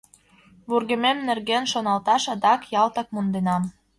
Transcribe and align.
Вургемем 0.69 1.17
нерген 1.27 1.63
шоналташ 1.71 2.23
адак 2.33 2.61
ялтак 2.79 3.07
монденам. 3.15 3.63